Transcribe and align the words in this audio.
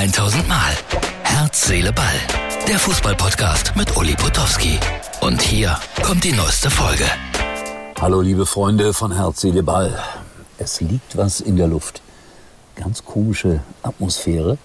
1000 0.00 0.48
Mal. 0.48 0.72
Herz, 1.24 1.66
Seele, 1.66 1.92
Ball. 1.92 2.06
Der 2.66 2.78
Fußballpodcast 2.78 3.76
mit 3.76 3.94
Uli 3.98 4.14
Potowski. 4.14 4.78
Und 5.20 5.42
hier 5.42 5.76
kommt 6.02 6.24
die 6.24 6.32
neueste 6.32 6.70
Folge. 6.70 7.04
Hallo 8.00 8.22
liebe 8.22 8.46
Freunde 8.46 8.94
von 8.94 9.12
Herz, 9.12 9.42
Seele, 9.42 9.62
Ball. 9.62 9.92
Es 10.56 10.80
liegt 10.80 11.18
was 11.18 11.42
in 11.42 11.56
der 11.56 11.68
Luft. 11.68 12.00
Ganz 12.76 13.04
komische 13.04 13.60
Atmosphäre. 13.82 14.56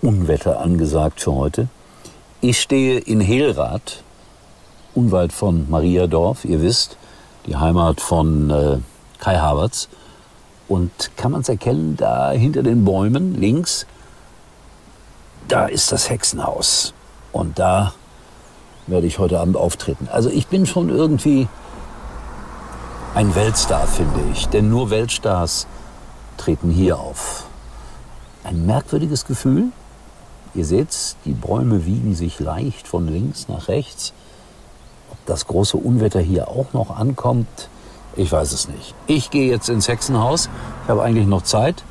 Unwetter 0.00 0.58
angesagt 0.58 1.20
für 1.20 1.32
heute. 1.32 1.68
Ich 2.40 2.60
stehe 2.60 2.98
in 2.98 3.20
Helrath, 3.20 4.02
unweit 4.96 5.32
von 5.32 5.70
Mariadorf, 5.70 6.44
ihr 6.44 6.60
wisst, 6.60 6.96
die 7.46 7.54
Heimat 7.54 8.00
von 8.00 8.50
äh, 8.50 8.78
Kai 9.20 9.36
Havertz. 9.36 9.88
Und 10.66 11.12
kann 11.16 11.30
man 11.30 11.42
es 11.42 11.48
erkennen, 11.48 11.96
da 11.96 12.32
hinter 12.32 12.64
den 12.64 12.84
Bäumen 12.84 13.40
links, 13.40 13.86
da 15.52 15.66
ist 15.66 15.92
das 15.92 16.08
Hexenhaus. 16.08 16.94
Und 17.30 17.58
da 17.58 17.92
werde 18.86 19.06
ich 19.06 19.18
heute 19.18 19.38
Abend 19.38 19.58
auftreten. 19.58 20.08
Also 20.10 20.30
ich 20.30 20.46
bin 20.46 20.64
schon 20.64 20.88
irgendwie 20.88 21.46
ein 23.14 23.34
Weltstar, 23.34 23.86
finde 23.86 24.20
ich. 24.32 24.48
Denn 24.48 24.70
nur 24.70 24.88
Weltstars 24.88 25.66
treten 26.38 26.70
hier 26.70 26.98
auf. 26.98 27.44
Ein 28.44 28.64
merkwürdiges 28.64 29.26
Gefühl. 29.26 29.64
Ihr 30.54 30.64
seht's, 30.64 31.16
die 31.26 31.34
Bäume 31.34 31.84
wiegen 31.84 32.14
sich 32.14 32.40
leicht 32.40 32.88
von 32.88 33.06
links 33.06 33.46
nach 33.48 33.68
rechts. 33.68 34.14
Ob 35.10 35.18
das 35.26 35.46
große 35.46 35.76
Unwetter 35.76 36.20
hier 36.20 36.48
auch 36.48 36.72
noch 36.72 36.96
ankommt, 36.96 37.68
ich 38.16 38.32
weiß 38.32 38.52
es 38.52 38.68
nicht. 38.68 38.94
Ich 39.06 39.30
gehe 39.30 39.50
jetzt 39.50 39.68
ins 39.68 39.88
Hexenhaus. 39.88 40.48
Ich 40.84 40.88
habe 40.88 41.02
eigentlich 41.02 41.26
noch 41.26 41.42
Zeit. 41.42 41.84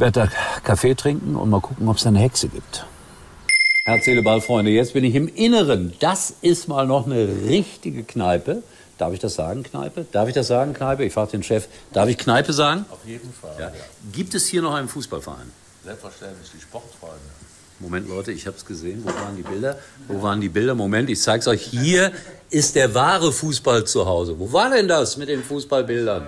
Werde 0.00 0.20
da 0.20 0.28
Kaffee 0.64 0.94
trinken 0.94 1.36
und 1.36 1.50
mal 1.50 1.60
gucken, 1.60 1.86
ob 1.86 1.98
es 1.98 2.06
eine 2.06 2.20
Hexe 2.20 2.48
gibt. 2.48 2.86
Herz, 3.84 4.06
Seele, 4.06 4.22
Ball, 4.22 4.40
Freunde. 4.40 4.70
Jetzt 4.70 4.94
bin 4.94 5.04
ich 5.04 5.14
im 5.14 5.28
Inneren. 5.28 5.92
Das 6.00 6.32
ist 6.40 6.68
mal 6.68 6.86
noch 6.86 7.04
eine 7.04 7.28
richtige 7.46 8.02
Kneipe. 8.04 8.62
Darf 8.96 9.12
ich 9.12 9.18
das 9.18 9.34
sagen, 9.34 9.62
Kneipe? 9.62 10.06
Darf 10.10 10.26
ich 10.26 10.34
das 10.34 10.46
sagen, 10.46 10.72
Kneipe? 10.72 11.04
Ich 11.04 11.12
frage 11.12 11.32
den 11.32 11.42
Chef. 11.42 11.68
Darf 11.92 12.08
ich 12.08 12.16
Kneipe 12.16 12.54
sagen? 12.54 12.86
Auf 12.90 13.06
jeden 13.06 13.30
Fall. 13.30 13.54
Ja. 13.58 13.72
Gibt 14.10 14.34
es 14.34 14.46
hier 14.46 14.62
noch 14.62 14.74
einen 14.74 14.88
Fußballverein? 14.88 15.52
Selbstverständlich 15.84 16.50
die 16.56 16.62
Sportfreunde. 16.62 17.16
Moment, 17.78 18.08
Leute, 18.08 18.32
ich 18.32 18.46
habe 18.46 18.56
es 18.56 18.64
gesehen. 18.64 19.02
Wo 19.04 19.08
waren 19.08 19.36
die 19.36 19.42
Bilder? 19.42 19.78
Wo 20.08 20.22
waren 20.22 20.40
die 20.40 20.48
Bilder? 20.48 20.74
Moment, 20.74 21.10
ich 21.10 21.20
zeige 21.20 21.40
es 21.40 21.46
euch. 21.46 21.62
Hier 21.62 22.12
ist 22.48 22.74
der 22.74 22.94
wahre 22.94 23.32
Fußball 23.32 23.84
zu 23.84 24.06
Hause. 24.06 24.38
Wo 24.38 24.50
war 24.50 24.70
denn 24.70 24.88
das 24.88 25.18
mit 25.18 25.28
den 25.28 25.44
Fußballbildern? 25.44 26.26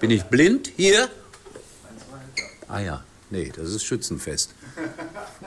Bin 0.00 0.10
ich 0.10 0.24
blind? 0.24 0.70
Hier? 0.76 1.08
Ah 2.74 2.80
ja, 2.80 3.04
nee, 3.30 3.52
das 3.54 3.68
ist 3.68 3.84
Schützenfest. 3.84 4.52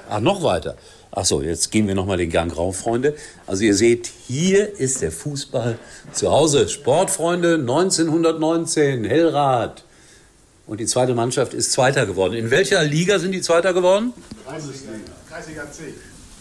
Ach, 0.09 0.21
noch 0.21 0.43
weiter. 0.43 0.77
Ach 1.11 1.25
so, 1.25 1.41
jetzt 1.41 1.71
gehen 1.71 1.85
wir 1.85 1.93
noch 1.93 2.05
mal 2.05 2.15
den 2.15 2.29
Gang 2.29 2.55
rauf, 2.55 2.77
Freunde. 2.77 3.17
Also 3.45 3.65
ihr 3.65 3.75
seht, 3.75 4.09
hier 4.27 4.79
ist 4.79 5.01
der 5.01 5.11
Fußball 5.11 5.77
zu 6.13 6.31
Hause. 6.31 6.69
Sportfreunde 6.69 7.55
1919, 7.55 9.03
Hellrad. 9.03 9.83
Und 10.67 10.79
die 10.79 10.85
zweite 10.85 11.15
Mannschaft 11.15 11.53
ist 11.53 11.73
Zweiter 11.73 12.05
geworden. 12.05 12.33
In 12.33 12.49
welcher 12.49 12.81
Liga 12.85 13.19
sind 13.19 13.33
die 13.33 13.41
Zweiter 13.41 13.73
geworden? 13.73 14.13
Kreisliga 15.27 15.69
C. 15.69 15.93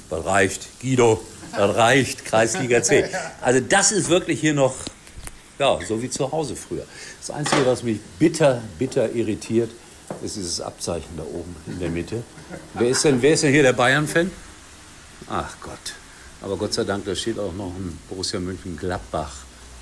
Das 0.08 0.24
reicht, 0.24 0.68
Guido, 0.80 1.20
das 1.50 1.74
reicht, 1.74 2.24
Kreisliga 2.24 2.80
C. 2.84 3.06
Also 3.40 3.58
das 3.58 3.90
ist 3.90 4.08
wirklich 4.08 4.38
hier 4.38 4.54
noch, 4.54 4.76
ja, 5.58 5.80
so 5.84 6.00
wie 6.00 6.10
zu 6.10 6.30
Hause 6.30 6.54
früher. 6.54 6.84
Das 7.18 7.30
Einzige, 7.30 7.66
was 7.66 7.82
mich 7.82 7.98
bitter, 8.20 8.62
bitter 8.78 9.10
irritiert, 9.10 9.70
ist 10.22 10.36
dieses 10.36 10.60
Abzeichen 10.60 11.16
da 11.16 11.22
oben 11.22 11.54
in 11.66 11.78
der 11.78 11.90
Mitte. 11.90 12.22
Wer 12.74 12.90
ist 12.90 13.04
denn, 13.04 13.22
wer 13.22 13.32
ist 13.32 13.42
denn 13.42 13.52
hier 13.52 13.62
der 13.62 13.72
Bayern-Fan? 13.72 14.30
Ach 15.28 15.56
Gott. 15.60 15.94
Aber 16.42 16.56
Gott 16.56 16.74
sei 16.74 16.84
Dank, 16.84 17.04
da 17.04 17.14
steht 17.14 17.38
auch 17.38 17.52
noch 17.52 17.74
ein 17.74 17.98
Borussia 18.08 18.38
Mönchengladbach 18.38 19.32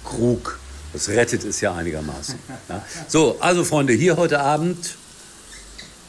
Krug. 0.05 0.59
Das 0.93 1.09
rettet 1.09 1.45
es 1.45 1.61
ja 1.61 1.75
einigermaßen. 1.75 2.39
Ja. 2.69 2.84
So, 3.09 3.37
also 3.41 3.65
Freunde, 3.65 3.93
hier 3.93 4.17
heute 4.17 4.41
Abend 4.41 4.97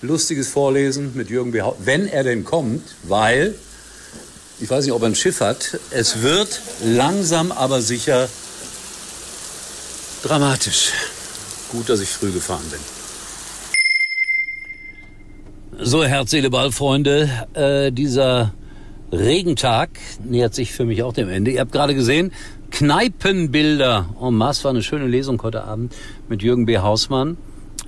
lustiges 0.02 0.48
Vorlesen 0.50 1.16
mit 1.16 1.30
Jürgen 1.30 1.52
Behau, 1.52 1.76
wenn 1.80 2.08
er 2.08 2.24
denn 2.24 2.44
kommt, 2.44 2.84
weil, 3.04 3.56
ich 4.60 4.70
weiß 4.70 4.86
nicht, 4.86 4.94
ob 4.94 5.02
er 5.02 5.08
ein 5.08 5.16
Schiff 5.16 5.42
hat, 5.42 5.80
es 5.90 6.22
wird 6.22 6.62
langsam 6.84 7.52
aber 7.52 7.82
sicher 7.82 8.30
dramatisch. 10.24 10.92
Gut, 11.70 11.90
dass 11.90 12.00
ich 12.00 12.10
früh 12.10 12.32
gefahren 12.32 12.66
bin. 12.70 12.80
So, 15.78 16.06
Herz, 16.06 16.32
Seele, 16.32 16.50
Ball, 16.50 16.72
Freunde, 16.72 17.30
äh, 17.54 17.92
dieser 17.92 18.54
Regentag 19.12 19.90
nähert 20.24 20.56
sich 20.56 20.72
für 20.72 20.86
mich 20.86 21.04
auch 21.04 21.12
dem 21.12 21.28
Ende. 21.28 21.52
Ihr 21.52 21.60
habt 21.60 21.74
gerade 21.74 21.94
gesehen, 21.94 22.32
Kneipenbilder. 22.72 24.06
En 24.22 24.36
masse 24.36 24.64
war 24.64 24.72
eine 24.72 24.84
schöne 24.84 25.06
Lesung 25.06 25.42
heute 25.44 25.66
Abend 25.66 25.94
mit 26.30 26.44
Jürgen 26.44 26.66
B. 26.66 26.78
Hausmann 26.78 27.36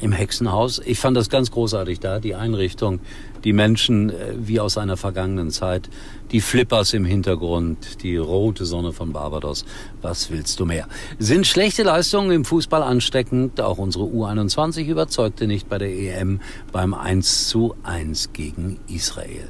im 0.02 0.12
Hexenhaus. 0.12 0.82
Ich 0.86 1.00
fand 1.00 1.16
das 1.16 1.30
ganz 1.30 1.50
großartig 1.50 2.02
da, 2.02 2.20
die 2.20 2.36
Einrichtung, 2.36 3.00
die 3.44 3.54
Menschen 3.54 4.10
äh, 4.10 4.34
wie 4.38 4.60
aus 4.60 4.78
einer 4.78 4.98
vergangenen 4.98 5.52
Zeit, 5.52 5.90
die 6.32 6.42
Flippers 6.42 6.94
im 6.94 7.06
Hintergrund, 7.06 8.04
die 8.04 8.18
rote 8.18 8.66
Sonne 8.66 8.94
von 8.94 9.14
Barbados. 9.14 9.66
Was 10.02 10.30
willst 10.30 10.60
du 10.60 10.66
mehr? 10.66 10.88
Sind 11.20 11.48
schlechte 11.48 11.84
Leistungen 11.84 12.32
im 12.32 12.46
Fußball 12.46 12.84
ansteckend? 12.84 13.62
Auch 13.62 13.78
unsere 13.78 14.06
U21 14.06 14.86
überzeugte 14.86 15.48
nicht 15.48 15.70
bei 15.70 15.78
der 15.78 15.90
EM 15.90 16.42
beim 16.72 16.94
1 16.94 17.48
zu 17.48 17.76
1 17.84 18.34
gegen 18.34 18.80
Israel. 18.88 19.50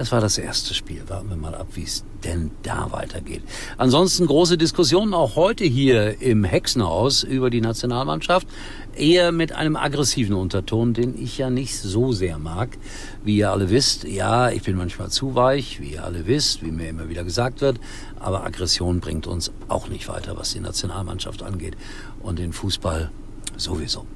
Es 0.00 0.12
war 0.12 0.22
das 0.22 0.38
erste 0.38 0.72
Spiel. 0.72 1.02
Warten 1.08 1.28
wir 1.28 1.36
mal 1.36 1.54
ab, 1.54 1.66
wie 1.74 1.82
es 1.82 2.04
denn 2.24 2.52
da 2.62 2.90
weitergeht. 2.90 3.42
Ansonsten 3.76 4.26
große 4.26 4.56
Diskussionen 4.56 5.12
auch 5.12 5.36
heute 5.36 5.64
hier 5.64 6.22
im 6.22 6.42
Hexenhaus 6.42 7.22
über 7.22 7.50
die 7.50 7.60
Nationalmannschaft. 7.60 8.48
Eher 8.96 9.30
mit 9.30 9.52
einem 9.52 9.76
aggressiven 9.76 10.34
Unterton, 10.34 10.94
den 10.94 11.22
ich 11.22 11.36
ja 11.36 11.50
nicht 11.50 11.76
so 11.76 12.12
sehr 12.12 12.38
mag. 12.38 12.78
Wie 13.24 13.36
ihr 13.36 13.50
alle 13.50 13.68
wisst, 13.68 14.04
ja, 14.04 14.48
ich 14.48 14.62
bin 14.62 14.78
manchmal 14.78 15.10
zu 15.10 15.34
weich, 15.34 15.82
wie 15.82 15.92
ihr 15.92 16.04
alle 16.04 16.26
wisst, 16.26 16.64
wie 16.64 16.70
mir 16.70 16.88
immer 16.88 17.10
wieder 17.10 17.22
gesagt 17.22 17.60
wird. 17.60 17.78
Aber 18.18 18.46
Aggression 18.46 19.00
bringt 19.00 19.26
uns 19.26 19.52
auch 19.68 19.88
nicht 19.88 20.08
weiter, 20.08 20.34
was 20.38 20.54
die 20.54 20.60
Nationalmannschaft 20.60 21.42
angeht. 21.42 21.76
Und 22.22 22.38
den 22.38 22.54
Fußball 22.54 23.10
sowieso. 23.58 24.06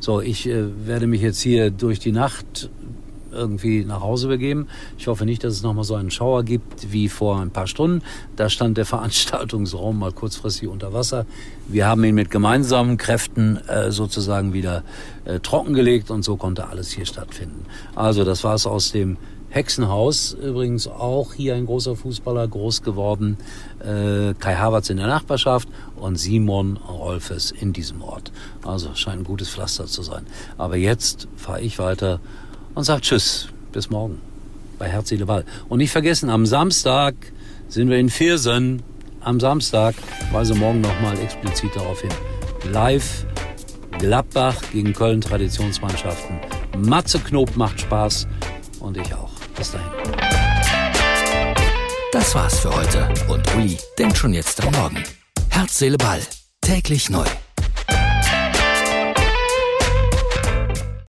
So, 0.00 0.22
ich 0.22 0.46
äh, 0.46 0.86
werde 0.86 1.06
mich 1.06 1.20
jetzt 1.20 1.40
hier 1.40 1.70
durch 1.70 1.98
die 1.98 2.12
Nacht 2.12 2.70
irgendwie 3.36 3.84
nach 3.84 4.00
Hause 4.00 4.28
begeben. 4.28 4.66
Ich 4.98 5.06
hoffe 5.06 5.24
nicht, 5.24 5.44
dass 5.44 5.52
es 5.52 5.62
nochmal 5.62 5.84
so 5.84 5.94
einen 5.94 6.10
Schauer 6.10 6.42
gibt 6.42 6.92
wie 6.92 7.08
vor 7.08 7.40
ein 7.40 7.50
paar 7.50 7.66
Stunden. 7.66 8.02
Da 8.36 8.48
stand 8.48 8.76
der 8.76 8.86
Veranstaltungsraum 8.96 9.98
mal 9.98 10.12
kurzfristig 10.12 10.68
unter 10.68 10.92
Wasser. 10.92 11.26
Wir 11.68 11.86
haben 11.86 12.02
ihn 12.04 12.14
mit 12.14 12.30
gemeinsamen 12.30 12.96
Kräften 12.96 13.58
äh, 13.68 13.90
sozusagen 13.92 14.52
wieder 14.52 14.82
äh, 15.24 15.40
trockengelegt 15.40 16.10
und 16.10 16.22
so 16.22 16.36
konnte 16.36 16.68
alles 16.68 16.90
hier 16.90 17.06
stattfinden. 17.06 17.66
Also 17.94 18.24
das 18.24 18.42
war 18.44 18.54
es 18.54 18.66
aus 18.66 18.92
dem 18.92 19.16
Hexenhaus, 19.56 20.34
übrigens 20.34 20.86
auch 20.86 21.32
hier 21.32 21.54
ein 21.54 21.64
großer 21.64 21.96
Fußballer, 21.96 22.46
groß 22.46 22.82
geworden. 22.82 23.38
Äh, 23.80 24.34
Kai 24.34 24.56
Havertz 24.56 24.90
in 24.90 24.98
der 24.98 25.06
Nachbarschaft 25.06 25.68
und 25.96 26.16
Simon 26.16 26.76
Rolfes 26.76 27.52
in 27.52 27.72
diesem 27.72 28.02
Ort. 28.02 28.32
Also 28.64 28.94
scheint 28.94 29.20
ein 29.20 29.24
gutes 29.24 29.48
Pflaster 29.48 29.86
zu 29.86 30.02
sein. 30.02 30.26
Aber 30.58 30.76
jetzt 30.76 31.28
fahre 31.36 31.62
ich 31.62 31.78
weiter 31.78 32.20
und 32.76 32.84
sagt 32.84 33.04
Tschüss, 33.04 33.48
bis 33.72 33.90
morgen 33.90 34.20
bei 34.78 34.88
Herz, 34.88 35.08
Seele, 35.08 35.26
Ball. 35.26 35.44
Und 35.68 35.78
nicht 35.78 35.90
vergessen, 35.90 36.30
am 36.30 36.46
Samstag 36.46 37.14
sind 37.68 37.90
wir 37.90 37.98
in 37.98 38.10
Viersen. 38.10 38.82
Am 39.20 39.40
Samstag, 39.40 39.96
weise 40.30 40.54
morgen 40.54 40.82
nochmal 40.82 41.18
explizit 41.18 41.74
darauf 41.74 42.00
hin. 42.00 42.12
Live 42.70 43.26
Gladbach 43.98 44.56
gegen 44.72 44.92
Köln 44.92 45.20
Traditionsmannschaften. 45.20 46.38
Matze 46.78 47.18
Knob 47.18 47.56
macht 47.56 47.80
Spaß 47.80 48.28
und 48.78 48.96
ich 48.96 49.12
auch. 49.14 49.30
Bis 49.56 49.72
dahin. 49.72 49.90
Das 52.12 52.34
war's 52.34 52.60
für 52.60 52.76
heute. 52.76 53.08
Und 53.28 53.42
Uli 53.56 53.78
denkt 53.98 54.18
schon 54.18 54.32
jetzt 54.32 54.62
am 54.62 54.72
Morgen. 54.74 55.02
Herz, 55.48 55.78
Seele, 55.78 55.96
Ball. 55.96 56.20
Täglich 56.60 57.08
neu. 57.10 57.26